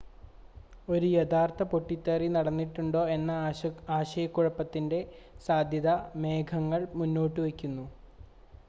ഒരു 0.87 1.07
യഥാർത്ഥ 1.09 1.63
പൊട്ടിത്തെറി 1.71 2.27
നടന്നിട്ടുണ്ടോ 2.29 3.03
എന്ന 3.15 3.31
ആശയക്കുഴപ്പത്തിൻ്റെ 3.97 5.01
സാധ്യത 5.45 5.91
മേഘങ്ങൾ 6.17 6.83
മുന്നോട്ടുവയ്ക്കുന്നു 6.95 7.87